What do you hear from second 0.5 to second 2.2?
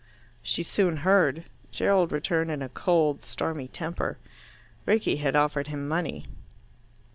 soon heard. Gerald